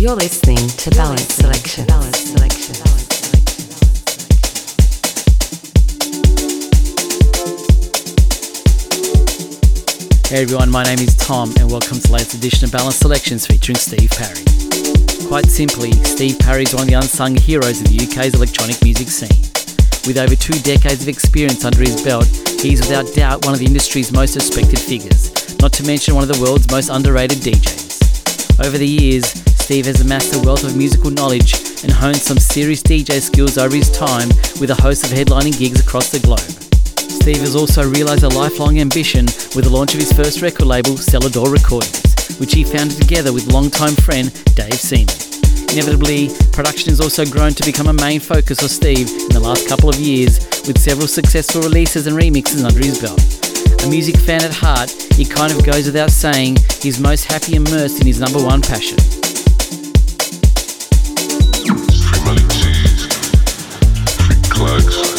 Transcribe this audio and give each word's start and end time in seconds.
You're 0.00 0.16
listening 0.16 0.56
to 0.56 0.90
Balance 0.92 1.34
Selection. 1.34 1.84
Hey 10.24 10.42
everyone, 10.42 10.70
my 10.70 10.84
name 10.84 11.00
is 11.00 11.14
Tom 11.16 11.52
and 11.58 11.70
welcome 11.70 11.98
to 11.98 12.08
the 12.08 12.12
latest 12.14 12.32
edition 12.32 12.64
of 12.64 12.72
Balance 12.72 12.96
Selections 12.96 13.46
featuring 13.46 13.76
Steve 13.76 14.08
Parry. 14.12 14.42
Quite 15.28 15.44
simply, 15.50 15.92
Steve 16.04 16.38
Parry 16.38 16.62
is 16.62 16.72
one 16.72 16.84
of 16.84 16.88
the 16.88 16.94
unsung 16.94 17.36
heroes 17.36 17.82
of 17.82 17.88
the 17.88 18.00
UK's 18.00 18.32
electronic 18.32 18.82
music 18.82 19.08
scene. 19.08 19.28
With 20.06 20.16
over 20.16 20.34
two 20.34 20.58
decades 20.60 21.02
of 21.02 21.08
experience 21.08 21.66
under 21.66 21.80
his 21.80 22.00
belt, 22.02 22.24
he 22.58 22.72
is 22.72 22.80
without 22.80 23.12
doubt 23.12 23.44
one 23.44 23.52
of 23.52 23.60
the 23.60 23.66
industry's 23.66 24.12
most 24.12 24.34
respected 24.34 24.78
figures, 24.78 25.60
not 25.60 25.74
to 25.74 25.84
mention 25.84 26.14
one 26.14 26.22
of 26.22 26.34
the 26.34 26.40
world's 26.40 26.70
most 26.70 26.88
underrated 26.88 27.36
DJs. 27.40 28.64
Over 28.64 28.78
the 28.78 28.88
years, 28.88 29.34
Steve 29.70 29.86
has 29.86 30.00
amassed 30.00 30.34
a 30.34 30.38
wealth 30.44 30.64
of 30.64 30.76
musical 30.76 31.12
knowledge 31.12 31.54
and 31.84 31.92
honed 31.92 32.16
some 32.16 32.40
serious 32.40 32.82
DJ 32.82 33.20
skills 33.20 33.56
over 33.56 33.76
his 33.76 33.88
time 33.92 34.26
with 34.58 34.68
a 34.70 34.82
host 34.82 35.04
of 35.04 35.10
headlining 35.10 35.56
gigs 35.56 35.78
across 35.78 36.10
the 36.10 36.18
globe. 36.18 36.40
Steve 36.98 37.38
has 37.38 37.54
also 37.54 37.88
realised 37.88 38.24
a 38.24 38.28
lifelong 38.30 38.80
ambition 38.80 39.26
with 39.54 39.62
the 39.62 39.70
launch 39.70 39.94
of 39.94 40.00
his 40.00 40.12
first 40.12 40.42
record 40.42 40.66
label, 40.66 40.98
Selador 40.98 41.52
Recordings, 41.52 42.34
which 42.40 42.52
he 42.52 42.64
founded 42.64 43.00
together 43.00 43.32
with 43.32 43.46
longtime 43.52 43.94
friend 44.02 44.34
Dave 44.58 44.74
Seaman. 44.74 45.14
Inevitably, 45.70 46.34
production 46.50 46.90
has 46.90 47.00
also 47.00 47.24
grown 47.24 47.52
to 47.52 47.64
become 47.64 47.86
a 47.86 48.02
main 48.02 48.18
focus 48.18 48.58
for 48.58 48.66
Steve 48.66 49.06
in 49.06 49.30
the 49.30 49.38
last 49.38 49.68
couple 49.68 49.88
of 49.88 50.00
years, 50.00 50.40
with 50.66 50.82
several 50.82 51.06
successful 51.06 51.62
releases 51.62 52.08
and 52.08 52.18
remixes 52.18 52.66
under 52.66 52.82
his 52.82 52.98
belt. 52.98 53.22
A 53.84 53.88
music 53.88 54.16
fan 54.16 54.42
at 54.42 54.50
heart, 54.50 54.90
it 55.14 55.30
kind 55.30 55.52
of 55.52 55.64
goes 55.64 55.86
without 55.86 56.10
saying 56.10 56.56
he's 56.82 56.98
most 56.98 57.30
happy 57.30 57.54
immersed 57.54 58.00
in 58.00 58.08
his 58.08 58.18
number 58.18 58.42
one 58.42 58.62
passion. 58.62 58.98
I 64.62 65.09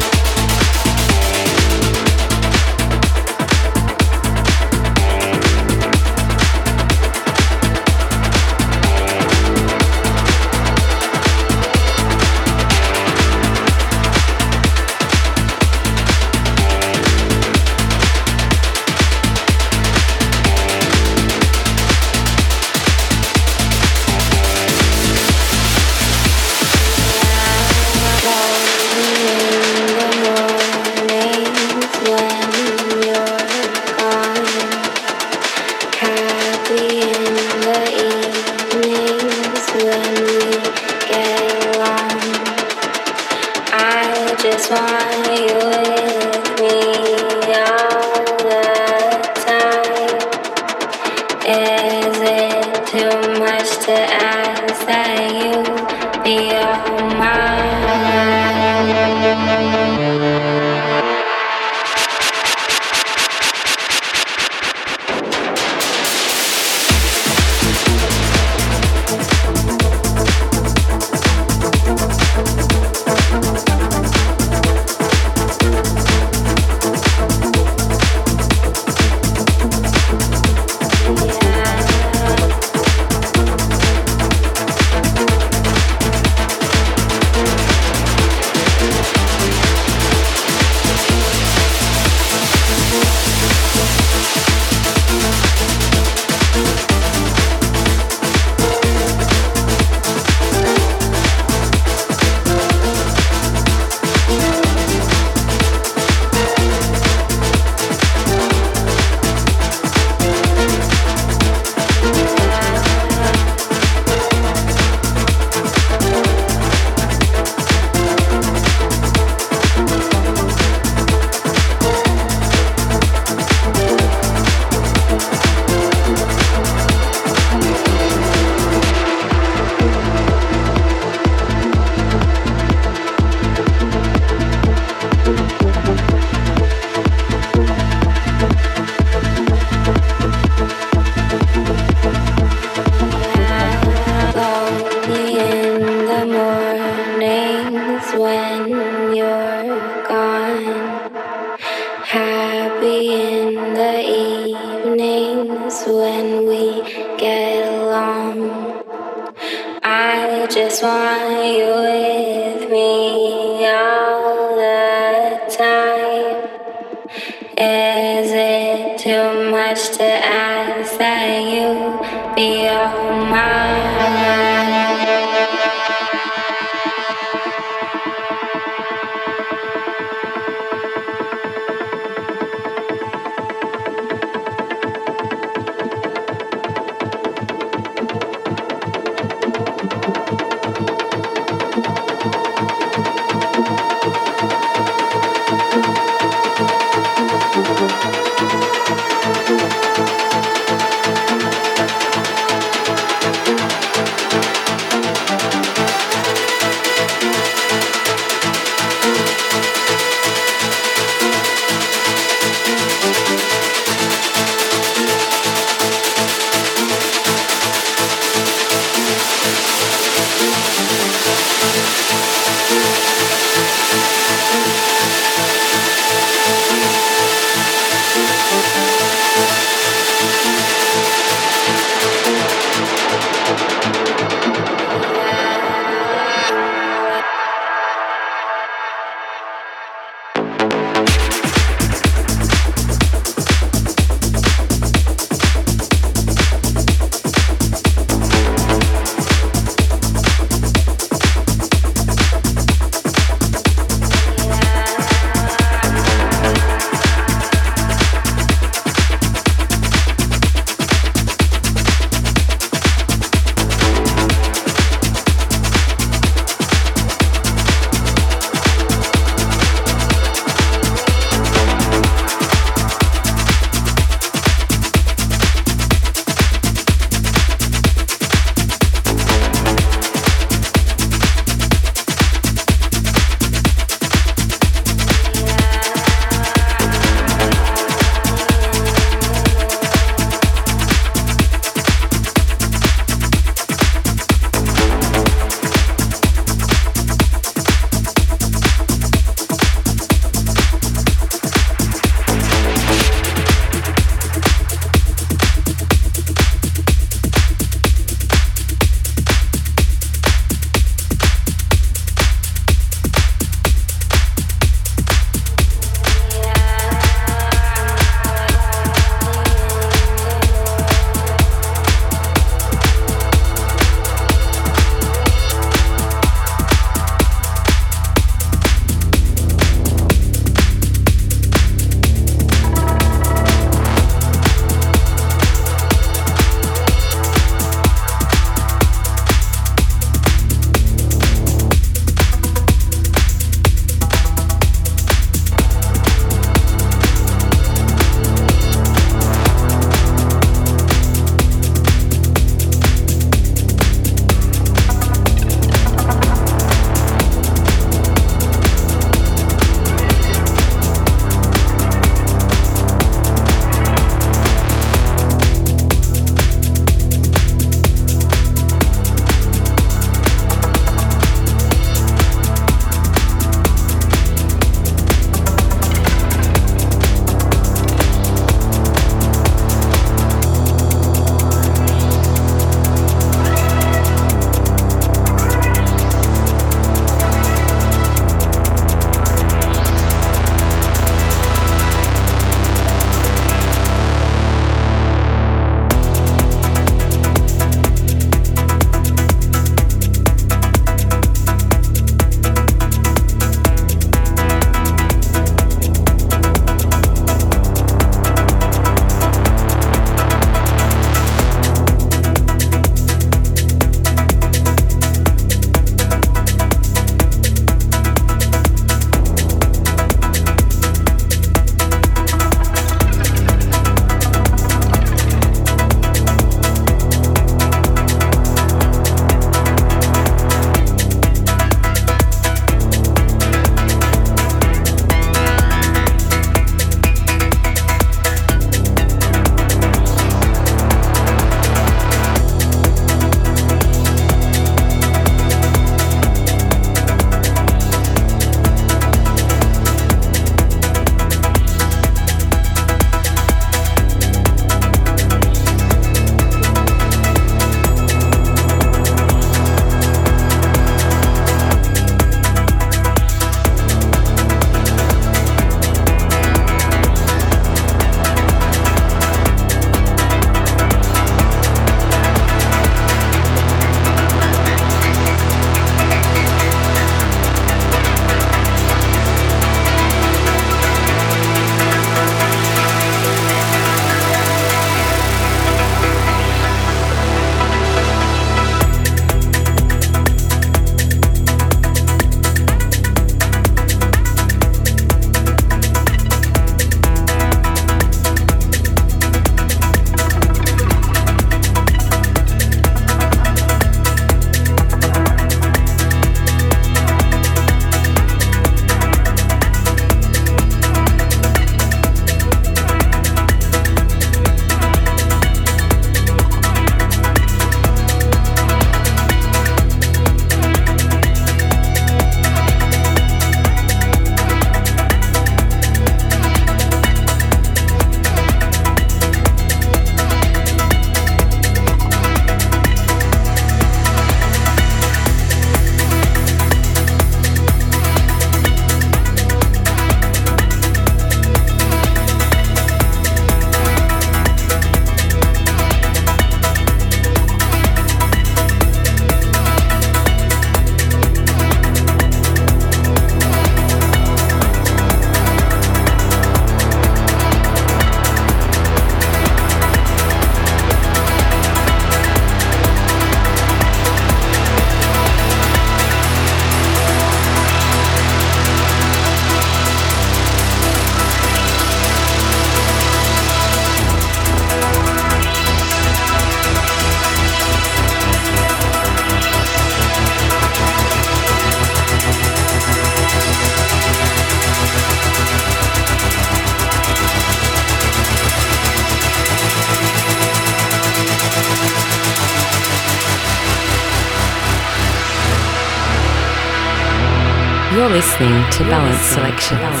listening 598.41 598.71
to 598.71 598.83
Balance 598.85 599.21
Selection. 599.21 600.00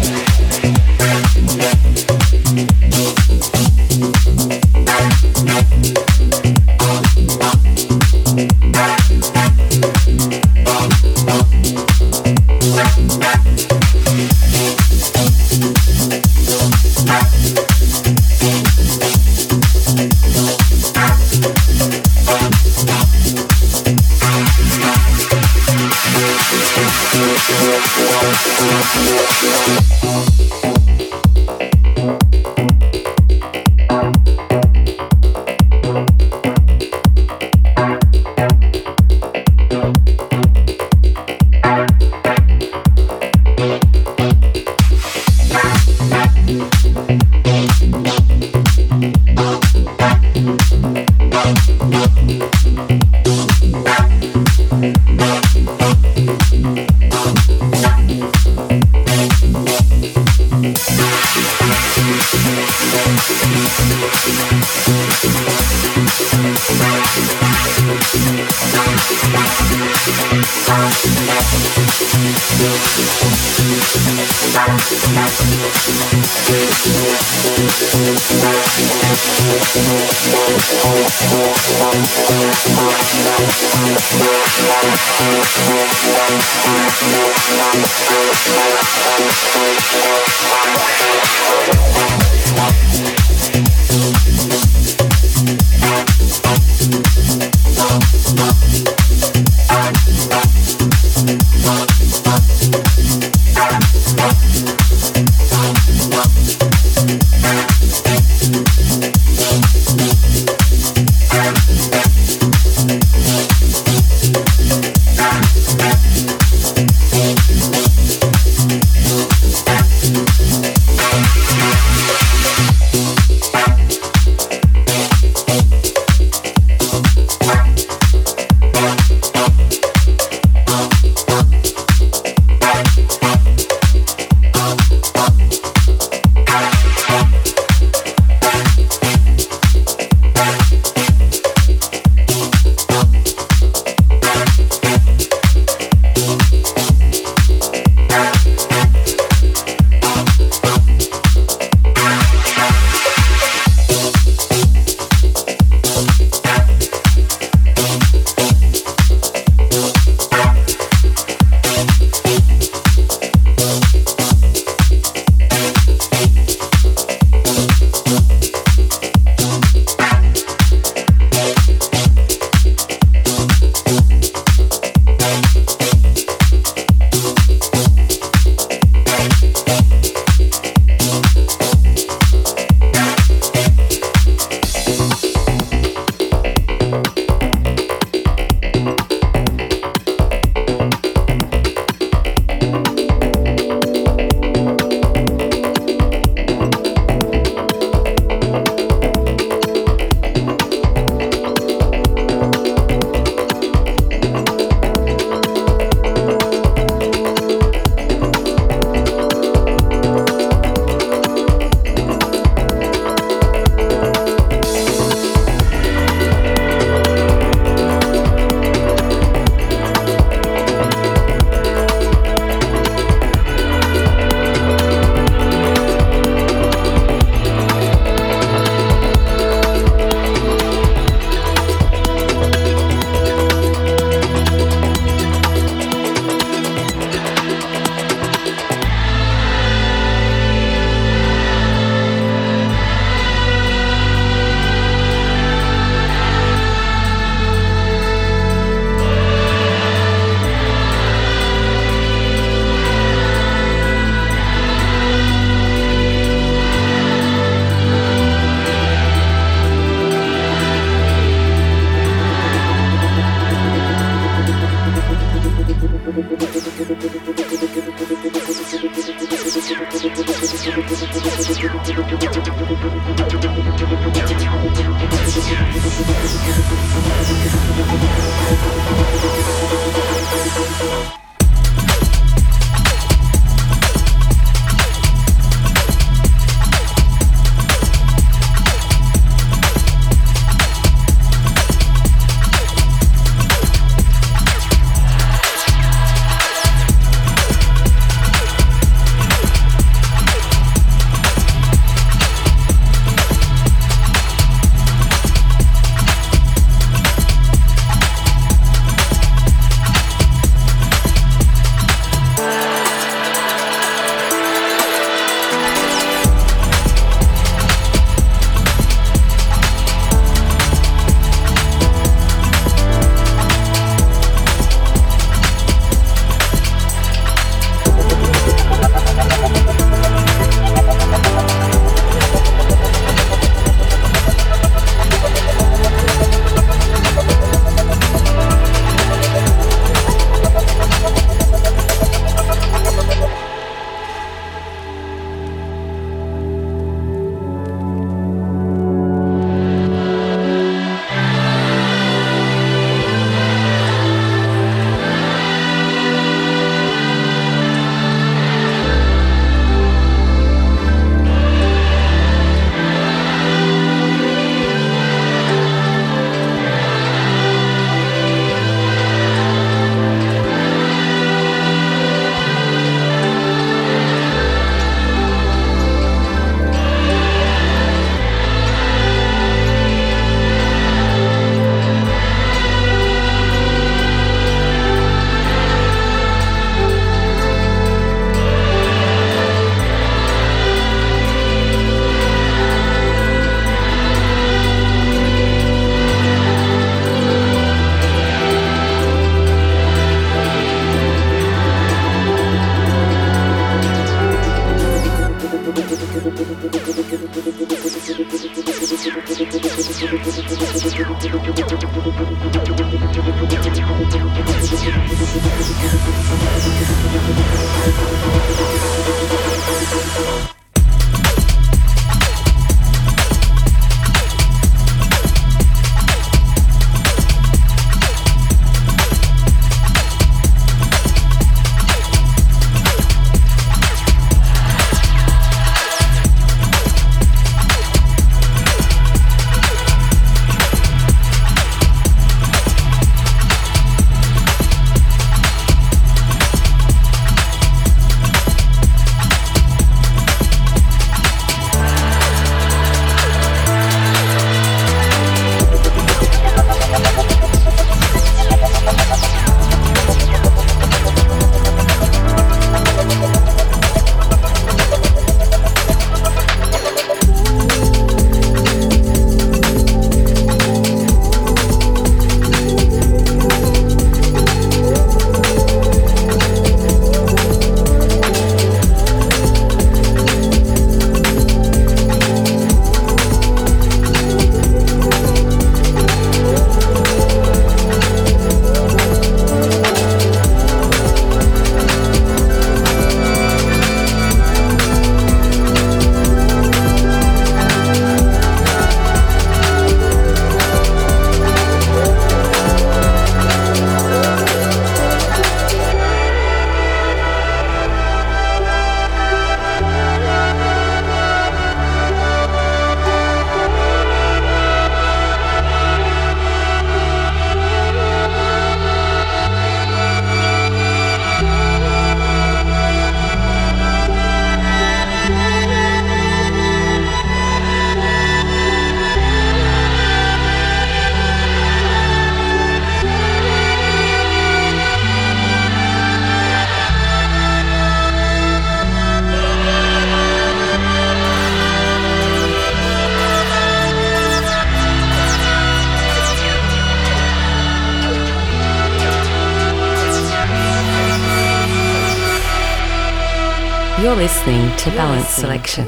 listening 554.21 554.77
to 554.77 554.91
Balance 554.91 555.29
Selection. 555.29 555.87